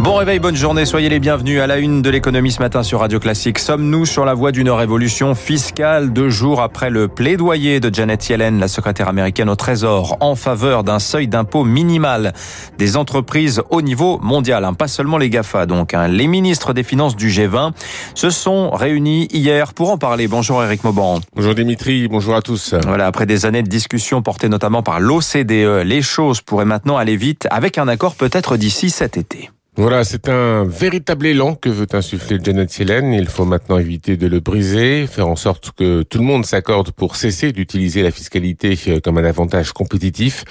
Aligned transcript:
Bon 0.00 0.16
réveil, 0.16 0.38
bonne 0.40 0.56
journée, 0.56 0.84
soyez 0.84 1.08
les 1.08 1.20
bienvenus 1.20 1.60
à 1.60 1.66
la 1.66 1.78
une 1.78 2.02
de 2.02 2.10
l'économie 2.10 2.50
ce 2.50 2.58
matin 2.58 2.82
sur 2.82 3.00
Radio 3.00 3.20
Classique. 3.20 3.58
Sommes-nous 3.58 4.04
sur 4.06 4.24
la 4.24 4.34
voie 4.34 4.50
d'une 4.50 4.68
révolution 4.68 5.34
fiscale 5.34 6.12
deux 6.12 6.28
jours 6.28 6.60
après 6.60 6.90
le 6.90 7.06
plaidoyer 7.06 7.78
de 7.78 7.94
Janet 7.94 8.28
Yellen, 8.28 8.58
la 8.58 8.68
secrétaire 8.68 9.08
américaine 9.08 9.48
au 9.48 9.54
Trésor, 9.54 10.16
en 10.20 10.34
faveur 10.34 10.82
d'un 10.82 10.98
seuil 10.98 11.28
d'impôt 11.28 11.64
minimal 11.64 12.34
des 12.76 12.96
entreprises 12.96 13.62
au 13.70 13.82
niveau 13.82 14.18
mondial, 14.18 14.64
hein, 14.64 14.74
pas 14.74 14.88
seulement 14.88 15.16
les 15.16 15.30
GAFA 15.30 15.64
donc. 15.64 15.94
Hein. 15.94 16.08
Les 16.08 16.26
ministres 16.26 16.72
des 16.72 16.82
Finances 16.82 17.14
du 17.14 17.30
G20 17.30 17.70
se 18.14 18.30
sont 18.30 18.70
réunis 18.72 19.28
hier 19.32 19.72
pour 19.72 19.90
en 19.90 19.96
parler. 19.96 20.26
Bonjour 20.26 20.62
Eric 20.62 20.82
Mauban. 20.82 21.20
Bonjour 21.36 21.54
Dimitri, 21.54 22.08
bonjour 22.08 22.34
à 22.34 22.42
tous. 22.42 22.74
Voilà, 22.84 23.06
après 23.06 23.26
des 23.26 23.46
années 23.46 23.62
de 23.62 23.68
discussions 23.68 24.22
portées 24.22 24.48
notamment 24.48 24.82
par 24.82 24.98
l'OCDE, 24.98 25.84
les 25.84 26.02
choses 26.02 26.40
pourraient 26.40 26.64
maintenant 26.64 26.96
aller 26.96 27.16
vite 27.16 27.46
avec 27.50 27.78
un 27.78 27.86
accord 27.86 28.16
peut-être 28.16 28.56
d'ici 28.56 28.90
cet 28.90 29.16
été. 29.16 29.50
Voilà, 29.76 30.04
c'est 30.04 30.28
un 30.28 30.62
véritable 30.62 31.26
élan 31.26 31.56
que 31.56 31.68
veut 31.68 31.88
insuffler 31.94 32.38
Janet 32.40 32.78
Yellen. 32.78 33.12
Il 33.12 33.26
faut 33.26 33.44
maintenant 33.44 33.76
éviter 33.76 34.16
de 34.16 34.28
le 34.28 34.38
briser, 34.38 35.08
faire 35.08 35.26
en 35.26 35.34
sorte 35.34 35.72
que 35.76 36.04
tout 36.04 36.18
le 36.18 36.24
monde 36.24 36.46
s'accorde 36.46 36.92
pour 36.92 37.16
cesser 37.16 37.50
d'utiliser 37.50 38.04
la 38.04 38.12
fiscalité 38.12 38.78
euh, 38.86 39.00
comme 39.00 39.18
un 39.18 39.24
avantage 39.24 39.72
compétitif. 39.72 40.44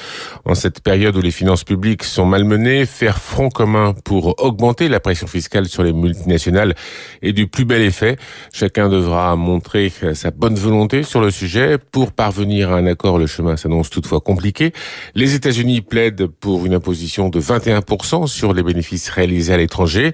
En 0.43 0.55
cette 0.55 0.81
période 0.81 1.15
où 1.15 1.21
les 1.21 1.31
finances 1.31 1.63
publiques 1.63 2.03
sont 2.03 2.25
malmenées, 2.25 2.85
faire 2.85 3.17
front 3.17 3.47
commun 3.47 3.93
pour 4.03 4.43
augmenter 4.43 4.89
la 4.89 4.99
pression 4.99 5.25
fiscale 5.25 5.67
sur 5.67 5.83
les 5.83 5.93
multinationales 5.93 6.75
est 7.21 7.31
du 7.31 7.47
plus 7.47 7.63
bel 7.63 7.81
effet. 7.81 8.17
Chacun 8.51 8.89
devra 8.89 9.37
montrer 9.37 9.93
euh, 10.03 10.13
sa 10.15 10.31
bonne 10.31 10.55
volonté 10.55 11.03
sur 11.03 11.21
le 11.21 11.31
sujet. 11.31 11.77
Pour 11.77 12.11
parvenir 12.11 12.73
à 12.73 12.75
un 12.75 12.87
accord, 12.87 13.17
le 13.17 13.27
chemin 13.27 13.55
s'annonce 13.55 13.89
toutefois 13.89 14.19
compliqué. 14.19 14.73
Les 15.15 15.33
États-Unis 15.33 15.79
plaident 15.79 16.27
pour 16.27 16.65
une 16.65 16.73
imposition 16.73 17.29
de 17.29 17.39
21% 17.39 18.27
sur 18.27 18.53
les 18.53 18.63
bénéfices 18.63 19.12
réalisés 19.13 19.53
à 19.53 19.57
l'étranger. 19.57 20.13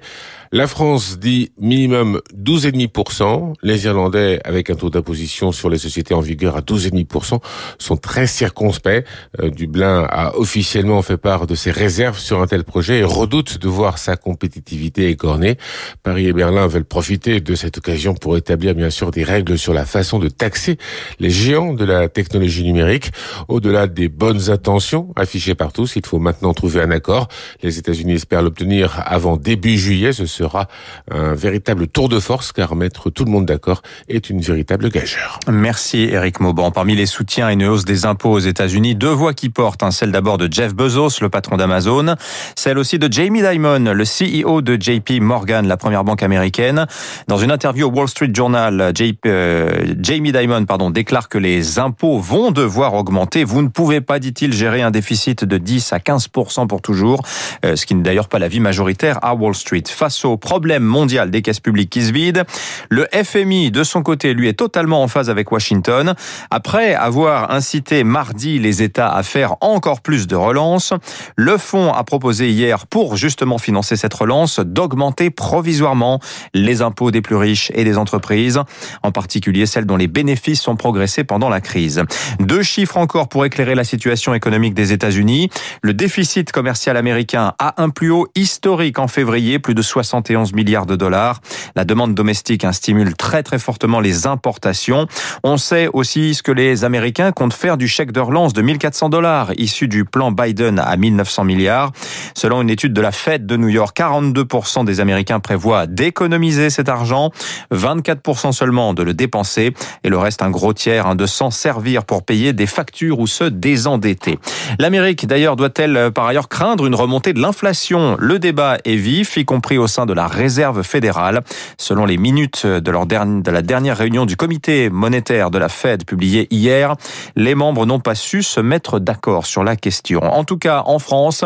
La 0.51 0.65
France 0.65 1.19
dit 1.19 1.51
minimum 1.59 2.21
12,5%. 2.35 3.53
Les 3.61 3.85
Irlandais, 3.85 4.39
avec 4.43 4.71
un 4.71 4.75
taux 4.75 4.89
d'imposition 4.89 5.51
sur 5.51 5.69
les 5.69 5.77
sociétés 5.77 6.15
en 6.15 6.21
vigueur 6.21 6.57
à 6.57 6.61
12,5%, 6.61 7.39
sont 7.77 7.97
très 7.97 8.25
circonspects. 8.25 9.05
Euh, 9.39 9.51
Dublin 9.51 10.07
a 10.09 10.35
officiellement 10.35 11.03
fait 11.03 11.17
part 11.17 11.45
de 11.45 11.53
ses 11.53 11.69
réserves 11.69 12.17
sur 12.17 12.41
un 12.41 12.47
tel 12.47 12.63
projet 12.63 12.97
et 12.97 13.03
redoute 13.03 13.59
de 13.59 13.67
voir 13.67 13.99
sa 13.99 14.15
compétitivité 14.15 15.09
écornée. 15.09 15.57
Paris 16.01 16.25
et 16.25 16.33
Berlin 16.33 16.65
veulent 16.65 16.83
profiter 16.83 17.41
de 17.41 17.53
cette 17.53 17.77
occasion 17.77 18.15
pour 18.15 18.35
établir 18.35 18.73
bien 18.73 18.89
sûr 18.89 19.11
des 19.11 19.23
règles 19.23 19.55
sur 19.55 19.75
la 19.75 19.85
façon 19.85 20.17
de 20.17 20.29
taxer 20.29 20.79
les 21.19 21.29
géants 21.29 21.75
de 21.75 21.85
la 21.85 22.09
technologie 22.09 22.63
numérique. 22.63 23.11
Au-delà 23.49 23.85
des 23.85 24.09
bonnes 24.09 24.49
intentions 24.49 25.13
affichées 25.15 25.53
par 25.53 25.73
tous, 25.73 25.95
il 25.95 26.07
faut 26.07 26.17
maintenant 26.17 26.55
trouver 26.55 26.81
un 26.81 26.89
accord. 26.89 27.27
Les 27.61 27.77
États-Unis 27.77 28.13
espèrent 28.13 28.41
l'obtenir 28.41 29.03
avant 29.05 29.37
début 29.37 29.77
juillet. 29.77 30.11
Sera 30.39 30.67
un 31.11 31.33
véritable 31.33 31.87
tour 31.87 32.07
de 32.07 32.19
force 32.19 32.51
car 32.51 32.75
mettre 32.75 33.09
tout 33.09 33.25
le 33.25 33.31
monde 33.31 33.45
d'accord 33.45 33.81
est 34.07 34.29
une 34.29 34.39
véritable 34.39 34.89
gageure. 34.89 35.39
Merci 35.49 36.09
Eric 36.11 36.39
Mauban. 36.39 36.71
Parmi 36.71 36.95
les 36.95 37.05
soutiens 37.05 37.49
et 37.49 37.53
une 37.53 37.65
hausse 37.65 37.83
des 37.85 38.05
impôts 38.05 38.31
aux 38.31 38.39
États-Unis, 38.39 38.95
deux 38.95 39.09
voix 39.09 39.33
qui 39.33 39.49
portent. 39.49 39.83
Hein. 39.83 39.91
Celle 39.91 40.11
d'abord 40.11 40.37
de 40.37 40.47
Jeff 40.51 40.73
Bezos, 40.73 41.21
le 41.21 41.29
patron 41.29 41.57
d'Amazon. 41.57 42.15
Celle 42.55 42.77
aussi 42.77 42.99
de 42.99 43.11
Jamie 43.11 43.41
Dimon, 43.41 43.93
le 43.93 44.03
CEO 44.03 44.61
de 44.61 44.77
JP 44.79 45.21
Morgan, 45.21 45.67
la 45.67 45.77
première 45.77 46.03
banque 46.03 46.23
américaine. 46.23 46.85
Dans 47.27 47.37
une 47.37 47.51
interview 47.51 47.87
au 47.87 47.91
Wall 47.91 48.07
Street 48.07 48.31
Journal, 48.33 48.93
euh, 49.25 49.95
Jamie 49.99 50.31
Dimon 50.31 50.65
pardon, 50.65 50.89
déclare 50.89 51.27
que 51.27 51.37
les 51.37 51.79
impôts 51.79 52.19
vont 52.19 52.51
devoir 52.51 52.93
augmenter. 52.93 53.43
Vous 53.43 53.61
ne 53.61 53.67
pouvez 53.67 53.99
pas, 53.99 54.19
dit-il, 54.19 54.53
gérer 54.53 54.81
un 54.81 54.91
déficit 54.91 55.43
de 55.43 55.57
10 55.57 55.93
à 55.93 55.97
15% 55.97 56.67
pour 56.67 56.81
toujours, 56.81 57.21
euh, 57.65 57.75
ce 57.75 57.85
qui 57.85 57.95
n'est 57.95 58.03
d'ailleurs 58.03 58.29
pas 58.29 58.39
l'avis 58.39 58.59
majoritaire 58.59 59.19
à 59.21 59.33
Wall 59.35 59.55
Street. 59.55 59.83
Face 59.87 60.23
au 60.23 60.28
problème 60.37 60.83
mondial 60.83 61.31
des 61.31 61.41
caisses 61.41 61.59
publiques 61.59 61.89
qui 61.89 62.03
se 62.03 62.11
vident. 62.11 62.43
Le 62.89 63.07
FMI, 63.11 63.71
de 63.71 63.83
son 63.83 64.03
côté, 64.03 64.33
lui 64.33 64.47
est 64.47 64.53
totalement 64.53 65.03
en 65.03 65.07
phase 65.07 65.29
avec 65.29 65.51
Washington. 65.51 66.13
Après 66.51 66.93
avoir 66.93 67.51
incité 67.51 68.03
mardi 68.03 68.59
les 68.59 68.81
États 68.83 69.13
à 69.13 69.23
faire 69.23 69.55
encore 69.61 70.01
plus 70.01 70.27
de 70.27 70.35
relance, 70.35 70.93
le 71.35 71.57
fonds 71.57 71.91
a 71.93 72.03
proposé 72.03 72.49
hier, 72.49 72.87
pour 72.87 73.15
justement 73.15 73.57
financer 73.57 73.95
cette 73.95 74.13
relance, 74.13 74.59
d'augmenter 74.59 75.29
provisoirement 75.29 76.19
les 76.53 76.81
impôts 76.81 77.11
des 77.11 77.21
plus 77.21 77.35
riches 77.35 77.71
et 77.75 77.83
des 77.83 77.97
entreprises, 77.97 78.59
en 79.03 79.11
particulier 79.11 79.65
celles 79.65 79.85
dont 79.85 79.97
les 79.97 80.07
bénéfices 80.07 80.61
sont 80.61 80.75
progressés 80.75 81.23
pendant 81.23 81.49
la 81.49 81.61
crise. 81.61 82.03
Deux 82.39 82.63
chiffres 82.63 82.97
encore 82.97 83.29
pour 83.29 83.45
éclairer 83.45 83.75
la 83.75 83.83
situation 83.83 84.33
économique 84.33 84.73
des 84.73 84.93
États-Unis. 84.93 85.49
Le 85.81 85.93
déficit 85.93 86.51
commercial 86.51 86.97
américain 86.97 87.53
a 87.59 87.81
un 87.81 87.89
plus 87.89 88.11
haut 88.11 88.27
historique 88.35 88.99
en 88.99 89.07
février, 89.07 89.59
plus 89.59 89.75
de 89.75 89.81
71 90.19 90.53
milliards 90.53 90.85
de 90.85 90.95
dollars. 90.95 91.39
La 91.75 91.85
demande 91.85 92.13
domestique 92.13 92.65
hein, 92.65 92.73
stimule 92.73 93.15
très 93.15 93.43
très 93.43 93.59
fortement 93.59 93.99
les 93.99 94.27
importations. 94.27 95.07
On 95.43 95.57
sait 95.57 95.89
aussi 95.93 96.33
ce 96.33 96.43
que 96.43 96.51
les 96.51 96.83
Américains 96.83 97.31
comptent 97.31 97.53
faire 97.53 97.77
du 97.77 97.87
chèque 97.87 98.11
de 98.11 98.19
relance 98.19 98.53
de 98.53 98.61
1400 98.61 99.09
dollars 99.09 99.51
issu 99.57 99.87
du 99.87 100.05
plan 100.05 100.31
Biden 100.31 100.79
à 100.79 100.97
1900 100.97 101.45
milliards. 101.45 101.91
Selon 102.35 102.61
une 102.61 102.69
étude 102.69 102.93
de 102.93 103.01
la 103.01 103.11
Fed 103.11 103.45
de 103.45 103.55
New 103.55 103.69
York, 103.69 103.97
42% 103.97 104.85
des 104.85 104.99
Américains 104.99 105.39
prévoient 105.39 105.87
d'économiser 105.87 106.69
cet 106.69 106.89
argent, 106.89 107.31
24% 107.71 108.51
seulement 108.51 108.93
de 108.93 109.03
le 109.03 109.13
dépenser 109.13 109.73
et 110.03 110.09
le 110.09 110.17
reste 110.17 110.41
un 110.41 110.49
gros 110.49 110.73
tiers 110.73 111.07
hein, 111.07 111.15
de 111.15 111.25
s'en 111.25 111.51
servir 111.51 112.03
pour 112.03 112.23
payer 112.23 112.51
des 112.53 112.67
factures 112.67 113.19
ou 113.19 113.27
se 113.27 113.45
désendetter. 113.45 114.37
L'Amérique 114.79 115.27
d'ailleurs 115.27 115.55
doit-elle 115.55 115.95
euh, 115.95 116.11
par 116.11 116.25
ailleurs 116.25 116.49
craindre 116.49 116.85
une 116.85 116.95
remontée 116.95 117.33
de 117.33 117.39
l'inflation? 117.39 118.17
Le 118.19 118.39
débat 118.39 118.77
est 118.83 118.95
vif, 118.95 119.37
y 119.37 119.45
compris 119.45 119.77
au 119.77 119.87
sein 119.87 120.05
de 120.05 120.08
la 120.13 120.27
réserve 120.27 120.83
fédérale. 120.83 121.41
Selon 121.77 122.05
les 122.05 122.17
minutes 122.17 122.65
de, 122.65 122.91
leur 122.91 123.05
de 123.05 123.51
la 123.51 123.61
dernière 123.61 123.97
réunion 123.97 124.25
du 124.25 124.35
comité 124.35 124.89
monétaire 124.89 125.51
de 125.51 125.57
la 125.57 125.69
Fed 125.69 126.05
publiée 126.05 126.47
hier, 126.51 126.95
les 127.35 127.55
membres 127.55 127.85
n'ont 127.85 127.99
pas 127.99 128.15
su 128.15 128.43
se 128.43 128.59
mettre 128.59 128.99
d'accord 128.99 129.45
sur 129.45 129.63
la 129.63 129.75
question. 129.75 130.21
En 130.21 130.43
tout 130.43 130.57
cas, 130.57 130.83
en 130.85 130.99
France, 130.99 131.43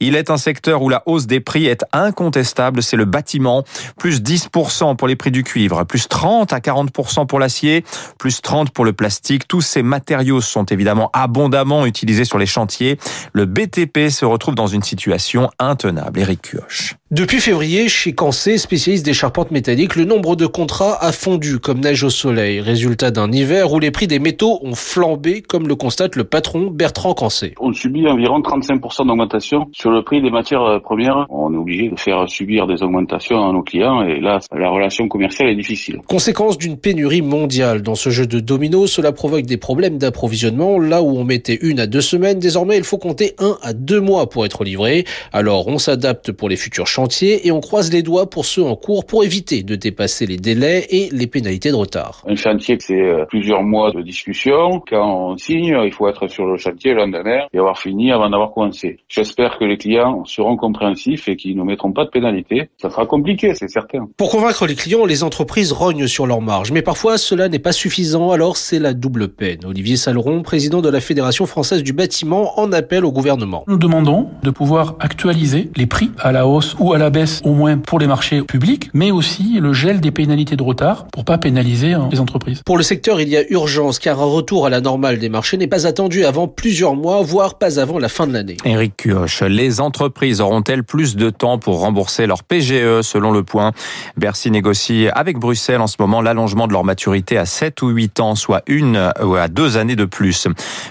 il 0.00 0.16
est 0.16 0.30
un 0.30 0.36
secteur 0.36 0.82
où 0.82 0.88
la 0.88 1.02
hausse 1.06 1.26
des 1.26 1.40
prix 1.40 1.66
est 1.66 1.84
incontestable, 1.92 2.82
c'est 2.82 2.96
le 2.96 3.04
bâtiment. 3.04 3.64
Plus 3.98 4.20
10% 4.20 4.96
pour 4.96 5.08
les 5.08 5.16
prix 5.16 5.30
du 5.30 5.44
cuivre, 5.44 5.84
plus 5.84 6.08
30 6.08 6.52
à 6.52 6.58
40% 6.58 7.26
pour 7.26 7.38
l'acier, 7.38 7.84
plus 8.18 8.42
30 8.42 8.70
pour 8.70 8.84
le 8.84 8.92
plastique. 8.92 9.48
Tous 9.48 9.60
ces 9.60 9.82
matériaux 9.82 10.40
sont 10.40 10.64
évidemment 10.64 11.10
abondamment 11.12 11.86
utilisés 11.86 12.24
sur 12.24 12.38
les 12.38 12.46
chantiers. 12.46 12.98
Le 13.32 13.46
BTP 13.46 14.08
se 14.10 14.24
retrouve 14.24 14.54
dans 14.54 14.66
une 14.66 14.82
situation 14.82 15.50
intenable. 15.58 16.20
Eric 16.20 16.42
Kioch. 16.42 16.96
Depuis 17.10 17.40
février, 17.40 17.88
chez 18.04 18.12
Cancé, 18.12 18.58
spécialiste 18.58 19.06
des 19.06 19.14
charpentes 19.14 19.50
métalliques, 19.50 19.96
le 19.96 20.04
nombre 20.04 20.36
de 20.36 20.44
contrats 20.44 21.02
a 21.02 21.10
fondu 21.10 21.58
comme 21.58 21.80
neige 21.80 22.04
au 22.04 22.10
soleil, 22.10 22.60
résultat 22.60 23.10
d'un 23.10 23.32
hiver 23.32 23.72
où 23.72 23.78
les 23.78 23.90
prix 23.90 24.06
des 24.06 24.18
métaux 24.18 24.58
ont 24.62 24.74
flambé, 24.74 25.40
comme 25.40 25.66
le 25.66 25.74
constate 25.74 26.14
le 26.14 26.24
patron 26.24 26.70
Bertrand 26.70 27.14
Cancé. 27.14 27.54
On 27.58 27.72
subit 27.72 28.06
environ 28.06 28.40
35% 28.40 29.06
d'augmentation 29.06 29.70
sur 29.72 29.90
le 29.90 30.02
prix 30.02 30.20
des 30.20 30.28
matières 30.28 30.82
premières. 30.82 31.24
On 31.30 31.54
est 31.54 31.56
obligé 31.56 31.88
de 31.88 31.98
faire 31.98 32.28
subir 32.28 32.66
des 32.66 32.82
augmentations 32.82 33.48
à 33.48 33.50
nos 33.54 33.62
clients 33.62 34.02
et 34.02 34.20
là, 34.20 34.40
la 34.54 34.68
relation 34.68 35.08
commerciale 35.08 35.48
est 35.48 35.56
difficile. 35.56 36.02
Conséquence 36.06 36.58
d'une 36.58 36.76
pénurie 36.76 37.22
mondiale. 37.22 37.80
Dans 37.80 37.94
ce 37.94 38.10
jeu 38.10 38.26
de 38.26 38.38
dominos, 38.38 38.92
cela 38.92 39.12
provoque 39.12 39.46
des 39.46 39.56
problèmes 39.56 39.96
d'approvisionnement. 39.96 40.78
Là 40.78 41.00
où 41.00 41.16
on 41.16 41.24
mettait 41.24 41.58
une 41.62 41.80
à 41.80 41.86
deux 41.86 42.02
semaines, 42.02 42.38
désormais 42.38 42.76
il 42.76 42.84
faut 42.84 42.98
compter 42.98 43.32
un 43.38 43.56
à 43.62 43.72
deux 43.72 44.02
mois 44.02 44.28
pour 44.28 44.44
être 44.44 44.62
livré. 44.62 45.06
Alors 45.32 45.68
on 45.68 45.78
s'adapte 45.78 46.32
pour 46.32 46.50
les 46.50 46.56
futurs 46.56 46.86
chantiers 46.86 47.46
et 47.46 47.50
on 47.50 47.60
croise 47.60 47.83
les 47.92 48.02
doigts 48.02 48.28
pour 48.28 48.44
ceux 48.44 48.62
en 48.64 48.76
cours 48.76 49.06
pour 49.06 49.24
éviter 49.24 49.62
de 49.62 49.76
dépasser 49.76 50.26
les 50.26 50.36
délais 50.36 50.86
et 50.90 51.08
les 51.10 51.26
pénalités 51.26 51.70
de 51.70 51.76
retard. 51.76 52.22
Un 52.26 52.36
chantier, 52.36 52.76
c'est 52.80 53.00
euh, 53.00 53.24
plusieurs 53.26 53.62
mois 53.62 53.90
de 53.92 54.02
discussion. 54.02 54.82
Quand 54.88 55.30
on 55.32 55.36
signe, 55.36 55.76
il 55.84 55.92
faut 55.92 56.08
être 56.08 56.28
sur 56.28 56.46
le 56.46 56.56
chantier 56.56 56.92
le 56.92 56.98
lendemain 56.98 57.40
et 57.52 57.58
avoir 57.58 57.78
fini 57.78 58.12
avant 58.12 58.30
d'avoir 58.30 58.52
commencé. 58.52 58.98
J'espère 59.08 59.58
que 59.58 59.64
les 59.64 59.76
clients 59.76 60.24
seront 60.24 60.56
compréhensifs 60.56 61.28
et 61.28 61.36
qu'ils 61.36 61.56
ne 61.56 61.62
mettront 61.62 61.92
pas 61.92 62.04
de 62.04 62.10
pénalités. 62.10 62.68
Ça 62.80 62.90
sera 62.90 63.06
compliqué, 63.06 63.54
c'est 63.54 63.68
certain. 63.68 64.08
Pour 64.16 64.30
convaincre 64.30 64.66
les 64.66 64.74
clients, 64.74 65.04
les 65.04 65.22
entreprises 65.22 65.72
rognent 65.72 66.06
sur 66.06 66.26
leur 66.26 66.40
marge. 66.40 66.72
Mais 66.72 66.82
parfois, 66.82 67.18
cela 67.18 67.48
n'est 67.48 67.58
pas 67.58 67.72
suffisant, 67.72 68.30
alors 68.30 68.56
c'est 68.56 68.78
la 68.78 68.92
double 68.92 69.28
peine. 69.28 69.60
Olivier 69.64 69.96
Saleron, 69.96 70.42
président 70.42 70.80
de 70.80 70.88
la 70.88 71.00
Fédération 71.00 71.46
française 71.46 71.82
du 71.82 71.92
bâtiment, 71.92 72.58
en 72.58 72.72
appelle 72.72 73.04
au 73.04 73.12
gouvernement. 73.12 73.64
Nous 73.66 73.78
demandons 73.78 74.28
de 74.42 74.50
pouvoir 74.50 74.96
actualiser 75.00 75.70
les 75.76 75.86
prix 75.86 76.10
à 76.18 76.32
la 76.32 76.46
hausse 76.46 76.76
ou 76.78 76.92
à 76.92 76.98
la 76.98 77.10
baisse 77.10 77.40
au 77.44 77.52
moins 77.52 77.73
même 77.74 77.82
pour 77.82 77.98
les 77.98 78.06
marchés 78.06 78.42
publics, 78.42 78.90
mais 78.94 79.10
aussi 79.10 79.58
le 79.60 79.72
gel 79.72 80.00
des 80.00 80.10
pénalités 80.10 80.56
de 80.56 80.62
retard 80.62 81.06
pour 81.08 81.24
pas 81.24 81.38
pénaliser 81.38 81.94
hein, 81.94 82.08
les 82.12 82.20
entreprises. 82.20 82.62
Pour 82.64 82.76
le 82.76 82.82
secteur, 82.82 83.20
il 83.20 83.28
y 83.28 83.36
a 83.36 83.42
urgence 83.50 83.98
car 83.98 84.20
un 84.20 84.26
retour 84.26 84.66
à 84.66 84.70
la 84.70 84.80
normale 84.80 85.18
des 85.18 85.28
marchés 85.28 85.56
n'est 85.56 85.66
pas 85.66 85.86
attendu 85.86 86.24
avant 86.24 86.46
plusieurs 86.46 86.94
mois, 86.94 87.22
voire 87.22 87.58
pas 87.58 87.80
avant 87.80 87.98
la 87.98 88.08
fin 88.08 88.26
de 88.26 88.32
l'année. 88.32 88.56
Éric 88.64 88.96
Cuoche, 88.96 89.42
les 89.42 89.80
entreprises 89.80 90.40
auront-elles 90.40 90.84
plus 90.84 91.16
de 91.16 91.30
temps 91.30 91.58
pour 91.58 91.80
rembourser 91.80 92.26
leur 92.26 92.44
PGE 92.44 93.02
selon 93.02 93.32
le 93.32 93.42
point? 93.42 93.72
Bercy 94.16 94.50
négocie 94.50 95.08
avec 95.12 95.38
Bruxelles 95.38 95.80
en 95.80 95.88
ce 95.88 95.96
moment 95.98 96.22
l'allongement 96.22 96.68
de 96.68 96.72
leur 96.72 96.84
maturité 96.84 97.36
à 97.38 97.46
7 97.46 97.82
ou 97.82 97.88
8 97.88 98.20
ans, 98.20 98.34
soit 98.36 98.62
une 98.66 99.12
ou 99.22 99.34
à 99.34 99.48
deux 99.48 99.76
années 99.76 99.96
de 99.96 100.04
plus. 100.04 100.46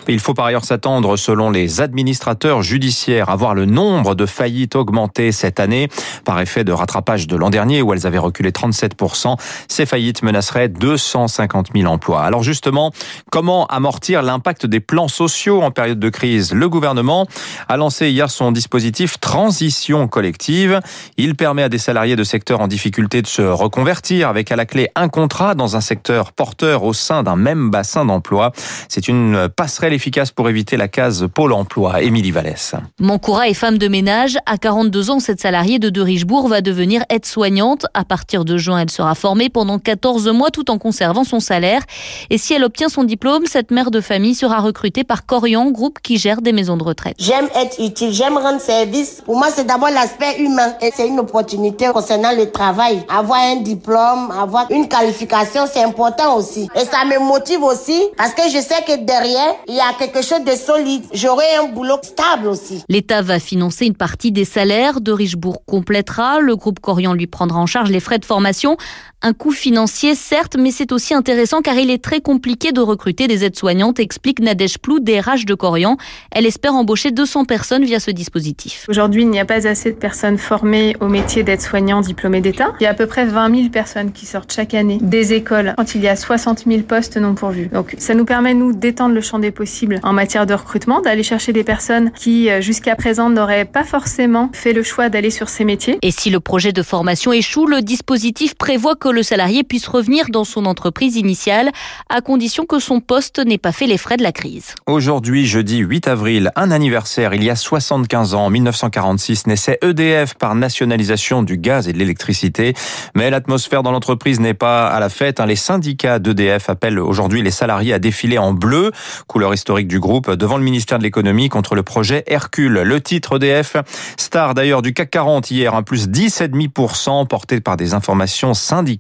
il 0.10 0.20
faut 0.20 0.34
par 0.34 0.46
ailleurs 0.46 0.66
s'attendre, 0.66 1.16
selon 1.16 1.50
les 1.50 1.80
administrateurs 1.80 2.62
judiciaires, 2.62 3.30
à 3.30 3.36
voir 3.38 3.56
le 3.56 3.66
nombre 3.66 4.16
de 4.16 4.26
faillites 4.26 4.76
augmenter 4.76 5.32
cette 5.32 5.62
année 5.62 5.88
par 6.26 6.42
effet 6.42 6.66
de 6.66 6.73
rattrapage 6.74 7.28
de 7.28 7.36
l'an 7.36 7.50
dernier 7.50 7.82
où 7.82 7.94
elles 7.94 8.08
avaient 8.08 8.18
reculé 8.18 8.52
37%. 8.52 9.38
Ces 9.68 9.86
faillites 9.86 10.24
menaceraient 10.24 10.70
250 10.70 11.68
000 11.76 11.92
emplois. 11.92 12.24
Alors 12.24 12.44
justement, 12.44 12.92
comment 13.32 13.66
amortir 13.68 14.22
l'impact 14.22 14.66
des 14.66 14.80
plans 14.80 15.08
sociaux 15.08 15.62
en 15.62 15.72
période 15.72 16.00
de 16.00 16.10
crise? 16.10 16.54
Le 16.54 16.70
gouvernement 16.70 17.28
a 17.68 17.78
lancé 17.78 18.10
hier 18.10 18.30
son 18.30 18.52
dispositif 18.52 19.20
Transition 19.20 20.08
collective. 20.08 20.80
Il 21.18 21.36
permet 21.36 21.64
à 21.64 21.70
des 21.70 21.78
salariés 21.78 22.16
de 22.16 22.24
secteurs 22.24 22.62
en 22.62 22.68
difficulté 22.68 23.22
de 23.22 23.28
se 23.28 23.42
reconvertir 23.42 24.30
avec 24.30 24.52
à 24.52 24.56
la 24.56 24.66
clé 24.66 24.90
un 24.96 25.10
contrat 25.10 25.56
dans 25.56 25.76
un 25.76 25.82
secteur 25.82 26.32
porteur 26.32 26.84
au 26.84 26.94
sein 26.94 27.24
d'un 27.24 27.36
même 27.36 27.70
bassin 27.70 28.06
d'emploi. 28.06 28.52
C'est 28.90 29.08
une 29.08 29.50
passerelle 29.50 29.94
efficace 29.94 30.32
pour 30.32 30.50
éviter 30.50 30.78
la 30.78 30.88
case 30.88 31.28
Pôle 31.34 31.54
emploi. 31.54 32.02
Émilie 32.02 32.32
Vallès. 32.32 32.76
Mancoura 33.00 33.48
est 33.48 33.54
femme 33.54 33.78
de 33.78 33.88
ménage. 33.88 34.38
À 34.46 34.58
42 34.58 35.10
ans, 35.10 35.20
cette 35.20 35.42
salariée 35.42 35.80
de 35.80 35.90
De 35.90 36.02
Richebourg 36.02 36.48
va 36.48 36.62
devenir 36.64 37.04
aide-soignante. 37.10 37.86
À 37.94 38.04
partir 38.04 38.46
de 38.46 38.58
juin, 38.58 38.80
elle 38.80 38.90
sera 38.90 39.14
formée 39.14 39.50
pendant 39.50 39.78
14 39.78 40.30
mois 40.30 40.50
tout 40.50 40.72
en 40.72 40.80
conservant 40.80 41.24
son 41.24 41.40
salaire. 41.40 41.82
Et 42.30 42.38
si 42.40 42.54
elle 42.54 42.64
obtient 42.64 42.90
son 42.90 43.04
diplôme, 43.04 43.46
cette 43.46 43.70
mère 43.70 43.92
de 43.92 44.02
famille 44.02 44.34
sera 44.34 44.60
recrutée 44.60 45.04
par 45.04 45.26
Corian, 45.26 45.70
groupe 45.70 46.00
qui 46.02 46.18
gère 46.18 46.42
des 46.42 46.54
maisons 46.54 46.78
de 46.78 46.84
retraite. 46.84 47.16
J'aime 47.20 47.48
être 47.56 47.80
utile, 47.80 48.12
j'aime 48.12 48.38
rendre 48.38 48.60
service. 48.60 49.22
Pour 49.26 49.38
moi, 49.38 49.50
c'est 49.54 49.66
d'abord 49.66 49.90
l'aspect 49.90 50.40
humain 50.40 50.74
et 50.82 50.92
c'est 50.96 51.08
une 51.08 51.20
opportunité 51.20 51.88
concernant 51.94 52.36
le 52.36 52.50
travail. 52.50 53.04
Avoir 53.10 53.40
un 53.40 53.58
diplôme, 53.58 54.32
avoir 54.32 54.72
une 54.72 54.88
qualification, 54.88 55.66
c'est 55.72 55.84
important 55.84 56.38
aussi. 56.38 56.68
Et 56.76 56.86
ça 56.86 57.06
me 57.06 57.20
motive 57.20 57.64
aussi 57.64 58.02
parce 58.18 58.34
que 58.34 58.44
je 58.44 58.60
sais 58.60 58.82
que 58.88 59.04
derrière, 59.04 59.54
il 59.68 59.76
y 59.76 59.80
a 59.80 59.94
quelque 60.00 60.22
chose 60.22 60.44
de 60.44 60.52
solide. 60.52 61.04
J'aurai 61.14 61.46
un 61.60 61.68
boulot 61.68 61.98
stable 62.02 62.48
aussi. 62.48 62.84
L'État 62.90 63.22
va 63.22 63.40
financer 63.40 63.86
une 63.86 63.96
partie 63.96 64.32
des 64.32 64.46
salaires. 64.46 65.02
De 65.02 65.12
Richebourg 65.12 65.64
complétera. 65.66 66.40
Le 66.40 66.53
groupe 66.56 66.80
Corian 66.80 67.14
lui 67.14 67.28
prendra 67.28 67.60
en 67.60 67.66
charge 67.66 67.90
les 67.90 68.00
frais 68.00 68.20
de 68.20 68.26
formation. 68.26 68.78
Un 69.26 69.32
coût 69.32 69.52
financier, 69.52 70.16
certes, 70.16 70.58
mais 70.60 70.72
c'est 70.72 70.92
aussi 70.92 71.14
intéressant 71.14 71.62
car 71.62 71.76
il 71.76 71.90
est 71.90 72.04
très 72.04 72.20
compliqué 72.20 72.74
de 72.74 72.82
recruter 72.82 73.28
des 73.28 73.46
aides-soignantes, 73.46 74.00
explique 74.00 74.42
Nadège 74.42 74.80
Plou, 74.80 75.00
DRH 75.00 75.46
de 75.46 75.54
Corian. 75.56 75.96
Elle 76.32 76.46
espère 76.46 76.74
embaucher 76.74 77.12
200 77.12 77.46
personnes 77.46 77.86
via 77.86 78.02
ce 78.02 78.12
dispositif. 78.12 78.86
Aujourd'hui, 78.90 79.22
il 79.22 79.30
n'y 79.30 79.40
a 79.40 79.46
pas 79.46 79.66
assez 79.66 79.92
de 79.92 79.98
personnes 79.98 80.38
formées 80.38 80.98
au 81.00 81.08
métier 81.08 81.44
d'aide-soignant 81.44 82.02
diplômé 82.02 82.42
d'État. 82.42 82.74
Il 82.82 82.84
y 82.84 82.86
a 82.86 82.90
à 82.90 82.94
peu 82.94 83.08
près 83.08 83.26
20 83.26 83.56
000 83.56 83.70
personnes 83.70 84.12
qui 84.12 84.26
sortent 84.26 84.52
chaque 84.52 84.74
année 84.74 84.98
des 85.02 85.32
écoles 85.32 85.74
quand 85.78 85.96
il 85.96 86.02
y 86.02 86.10
a 86.10 86.18
60 86.18 86.66
000 86.68 86.82
postes 86.82 87.16
non 87.16 87.34
pourvus. 87.34 87.68
Donc 87.68 87.96
ça 88.00 88.14
nous 88.16 88.26
permet, 88.26 88.54
nous, 88.54 88.74
d'étendre 88.74 89.16
le 89.16 89.22
champ 89.22 89.40
des 89.40 89.52
possibles 89.52 90.02
en 90.04 90.12
matière 90.12 90.46
de 90.46 90.54
recrutement, 90.54 91.00
d'aller 91.00 91.24
chercher 91.24 91.54
des 91.54 91.64
personnes 91.64 92.12
qui, 92.12 92.50
euh, 92.50 92.60
jusqu'à 92.60 92.96
présent, 92.96 93.30
n'auraient 93.30 93.66
pas 93.66 93.84
forcément 93.84 94.50
fait 94.54 94.74
le 94.74 94.84
choix 94.84 95.10
d'aller 95.10 95.30
sur 95.30 95.50
ces 95.50 95.64
métiers. 95.64 95.98
Et 96.02 96.12
si 96.12 96.30
le 96.30 96.40
projet 96.44 96.74
de 96.74 96.84
formation 96.84 97.34
échoue, 97.34 97.66
le 97.66 97.82
dispositif 97.82 98.54
prévoit 98.56 98.96
que 98.96 99.10
le 99.10 99.24
salarié 99.24 99.64
puisse 99.64 99.88
revenir 99.88 100.28
dans 100.30 100.44
son 100.44 100.66
entreprise 100.66 101.16
initiale, 101.16 101.72
à 102.10 102.22
condition 102.22 102.66
que 102.66 102.78
son 102.78 103.00
poste 103.00 103.40
n'ait 103.44 103.58
pas 103.58 103.72
fait 103.72 103.88
les 103.88 103.98
frais 103.98 104.18
de 104.18 104.24
la 104.24 104.32
crise. 104.32 104.76
Aujourd'hui, 104.86 105.48
jeudi 105.48 105.80
8 105.80 106.08
avril, 106.08 106.52
un 106.56 106.70
anniversaire. 106.70 107.34
Il 107.34 107.44
y 107.44 107.50
a 107.50 107.56
75 107.56 108.36
ans, 108.36 108.46
en 108.46 108.50
1946, 108.52 109.48
naissait 109.48 109.80
EDF 109.82 110.36
par 110.36 110.54
nationalisation 110.54 111.42
du 111.42 111.58
gaz 111.58 111.88
et 111.88 111.94
de 111.94 111.98
l'électricité. 111.98 112.74
Mais 113.16 113.30
l'atmosphère 113.30 113.82
dans 113.82 113.92
l'entreprise 113.92 114.40
n'est 114.40 114.54
pas 114.54 114.88
à 114.88 115.00
la 115.00 115.10
fête. 115.10 115.40
Hein. 115.40 115.46
Les 115.46 115.56
syndicats 115.56 116.20
d'EDF 116.20 116.70
appellent 116.70 117.00
aujourd'hui 117.00 117.42
les 117.42 117.52
salariés 117.52 117.94
à 117.94 118.00
défiler 118.00 118.38
en 118.38 118.54
bleu, 118.54 118.92
couleur 119.28 119.54
historique 119.54 119.88
du 119.88 120.00
groupe, 120.00 120.30
devant 120.30 120.58
le 120.58 120.64
ministère 120.64 121.00
de 121.00 121.04
l'économie 121.04 121.50
contre 121.50 121.76
le 121.76 121.84
projet 121.84 122.24
Hercule. 122.28 122.74
Le 122.84 123.02
titre 123.02 123.38
EDF, 123.38 123.78
star 124.18 124.54
d'ailleurs 124.54 124.82
du 124.82 124.94
CAC 124.94 125.10
40 125.10 125.52
hier, 125.52 125.74
un 125.74 125.84
plus 125.84 126.10
10,5% 126.42 127.28
porté 127.28 127.60
par 127.60 127.78
des 127.78 127.94
informations 127.94 128.54
syndicales 128.54 128.94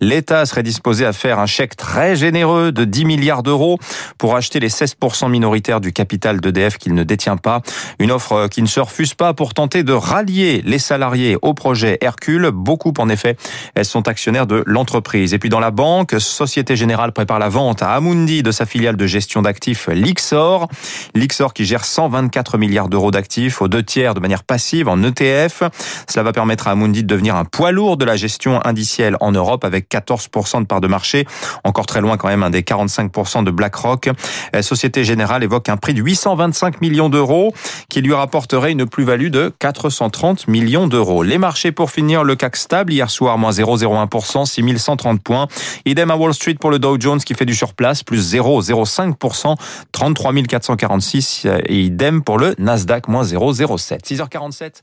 L'État 0.00 0.46
serait 0.46 0.62
disposé 0.62 1.04
à 1.04 1.12
faire 1.12 1.38
un 1.38 1.46
chèque 1.46 1.76
très 1.76 2.16
généreux 2.16 2.72
de 2.72 2.84
10 2.84 3.04
milliards 3.04 3.42
d'euros 3.42 3.78
pour 4.18 4.36
acheter 4.36 4.60
les 4.60 4.68
16% 4.68 5.30
minoritaires 5.30 5.80
du 5.80 5.92
capital 5.92 6.40
d'EDF 6.40 6.78
qu'il 6.78 6.94
ne 6.94 7.04
détient 7.04 7.36
pas. 7.36 7.62
Une 7.98 8.10
offre 8.10 8.48
qui 8.48 8.62
ne 8.62 8.66
se 8.66 8.80
refuse 8.80 9.14
pas 9.14 9.34
pour 9.34 9.54
tenter 9.54 9.82
de 9.82 9.92
rallier 9.92 10.62
les 10.64 10.78
salariés 10.78 11.36
au 11.42 11.54
projet 11.54 11.98
Hercule. 12.00 12.50
Beaucoup, 12.52 12.92
en 12.98 13.08
effet, 13.08 13.36
elles 13.74 13.84
sont 13.84 14.08
actionnaires 14.08 14.46
de 14.46 14.62
l'entreprise. 14.66 15.34
Et 15.34 15.38
puis 15.38 15.48
dans 15.48 15.60
la 15.60 15.70
banque, 15.70 16.14
Société 16.18 16.76
Générale 16.76 17.12
prépare 17.12 17.38
la 17.38 17.48
vente 17.48 17.82
à 17.82 17.92
Amundi 17.92 18.42
de 18.42 18.50
sa 18.50 18.66
filiale 18.66 18.96
de 18.96 19.06
gestion 19.06 19.42
d'actifs 19.42 19.88
Lixor. 19.88 20.68
Lixor 21.14 21.54
qui 21.54 21.64
gère 21.64 21.84
124 21.84 22.58
milliards 22.58 22.88
d'euros 22.88 23.10
d'actifs 23.10 23.62
aux 23.62 23.68
deux 23.68 23.82
tiers 23.82 24.14
de 24.14 24.20
manière 24.20 24.44
passive 24.44 24.88
en 24.88 25.02
ETF. 25.02 25.62
Cela 26.08 26.22
va 26.22 26.32
permettre 26.46 26.68
à 26.68 26.70
Amundi 26.70 27.02
de 27.02 27.08
devenir 27.08 27.34
un 27.34 27.44
poids 27.44 27.72
lourd 27.72 27.96
de 27.96 28.04
la 28.04 28.14
gestion 28.14 28.64
indicielle 28.64 29.16
en 29.18 29.32
Europe 29.32 29.64
avec 29.64 29.90
14% 29.90 30.60
de 30.60 30.66
part 30.66 30.80
de 30.80 30.86
marché, 30.86 31.26
encore 31.64 31.86
très 31.86 32.00
loin 32.00 32.16
quand 32.16 32.28
même 32.28 32.44
un 32.44 32.50
des 32.50 32.62
45% 32.62 33.42
de 33.42 33.50
BlackRock. 33.50 34.10
La 34.52 34.62
Société 34.62 35.02
Générale 35.02 35.42
évoque 35.42 35.68
un 35.68 35.76
prix 35.76 35.92
de 35.92 36.00
825 36.00 36.80
millions 36.80 37.08
d'euros 37.08 37.52
qui 37.88 38.00
lui 38.00 38.14
rapporterait 38.14 38.70
une 38.70 38.86
plus-value 38.86 39.26
de 39.26 39.52
430 39.58 40.46
millions 40.46 40.86
d'euros. 40.86 41.24
Les 41.24 41.38
marchés 41.38 41.72
pour 41.72 41.90
finir, 41.90 42.22
le 42.22 42.36
CAC 42.36 42.54
stable 42.54 42.92
hier 42.92 43.10
soir, 43.10 43.38
moins 43.38 43.50
0,01%, 43.50 44.46
6130 44.46 45.20
points. 45.20 45.48
Idem 45.84 46.12
à 46.12 46.16
Wall 46.16 46.32
Street 46.32 46.54
pour 46.60 46.70
le 46.70 46.78
Dow 46.78 46.96
Jones 47.00 47.18
qui 47.18 47.34
fait 47.34 47.44
du 47.44 47.56
surplace, 47.56 48.04
plus 48.04 48.32
0,05%, 48.32 49.56
33 49.90 50.32
446. 50.44 51.48
Et 51.66 51.80
idem 51.80 52.22
pour 52.22 52.38
le 52.38 52.54
Nasdaq, 52.58 53.08
moins 53.08 53.24
0,07. 53.24 54.04
6h47. 54.04 54.82